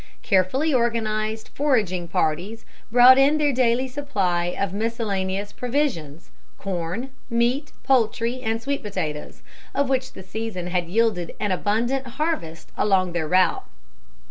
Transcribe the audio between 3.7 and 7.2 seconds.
supply of miscellaneous provisions corn,